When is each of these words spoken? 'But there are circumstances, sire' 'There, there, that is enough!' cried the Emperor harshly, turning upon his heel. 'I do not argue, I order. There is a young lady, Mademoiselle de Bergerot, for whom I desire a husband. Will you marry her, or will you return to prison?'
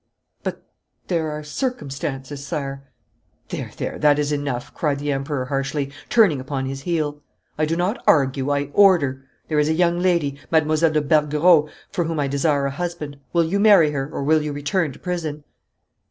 'But 0.41 0.65
there 1.09 1.29
are 1.29 1.43
circumstances, 1.43 2.43
sire' 2.43 2.89
'There, 3.49 3.69
there, 3.77 3.99
that 3.99 4.17
is 4.17 4.31
enough!' 4.31 4.73
cried 4.73 4.97
the 4.97 5.11
Emperor 5.11 5.45
harshly, 5.45 5.91
turning 6.09 6.39
upon 6.39 6.65
his 6.65 6.81
heel. 6.81 7.21
'I 7.59 7.65
do 7.67 7.75
not 7.75 8.03
argue, 8.07 8.49
I 8.49 8.71
order. 8.73 9.23
There 9.47 9.59
is 9.59 9.69
a 9.69 9.73
young 9.75 9.99
lady, 9.99 10.39
Mademoiselle 10.49 10.93
de 10.93 11.01
Bergerot, 11.03 11.69
for 11.91 12.05
whom 12.05 12.19
I 12.19 12.27
desire 12.27 12.65
a 12.65 12.71
husband. 12.71 13.19
Will 13.31 13.43
you 13.45 13.59
marry 13.59 13.91
her, 13.91 14.09
or 14.11 14.23
will 14.23 14.41
you 14.41 14.51
return 14.51 14.91
to 14.91 14.97
prison?' 14.97 15.43